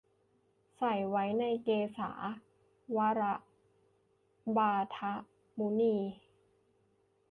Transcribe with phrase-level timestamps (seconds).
[0.75, 2.11] ใส่ไว้ในเกศา
[2.95, 3.35] วระ
[4.57, 5.13] บาทะ
[5.57, 5.95] มุนี